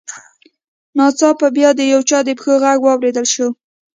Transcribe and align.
ناڅاپه 0.97 1.47
بیا 1.55 1.69
د 1.77 1.79
چا 2.09 2.19
د 2.25 2.29
پښو 2.39 2.53
غږ 2.63 2.79
واورېدل 2.83 3.25
شو 3.33 3.47